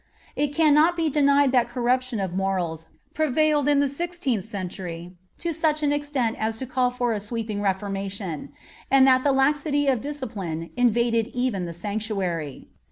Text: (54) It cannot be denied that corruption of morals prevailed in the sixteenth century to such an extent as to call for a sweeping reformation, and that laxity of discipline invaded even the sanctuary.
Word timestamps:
(54) 0.35 0.43
It 0.43 0.55
cannot 0.55 0.97
be 0.97 1.09
denied 1.11 1.51
that 1.51 1.69
corruption 1.69 2.19
of 2.19 2.33
morals 2.33 2.87
prevailed 3.13 3.69
in 3.69 3.81
the 3.81 3.87
sixteenth 3.87 4.43
century 4.45 5.13
to 5.37 5.53
such 5.53 5.83
an 5.83 5.91
extent 5.93 6.37
as 6.39 6.57
to 6.57 6.65
call 6.65 6.89
for 6.89 7.13
a 7.13 7.19
sweeping 7.19 7.61
reformation, 7.61 8.51
and 8.89 9.05
that 9.05 9.23
laxity 9.31 9.85
of 9.85 10.01
discipline 10.01 10.71
invaded 10.75 11.27
even 11.35 11.65
the 11.67 11.71
sanctuary. 11.73 12.67